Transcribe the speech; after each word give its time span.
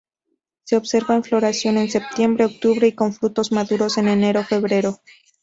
Se 0.63 0.77
observa 0.77 1.13
en 1.13 1.23
floración 1.23 1.77
en 1.77 1.87
septiembre-octubre 1.87 2.87
y 2.87 2.93
con 2.93 3.13
frutos 3.13 3.51
maduros 3.51 3.99
en 3.99 4.07
enero-febrero. 4.07 4.99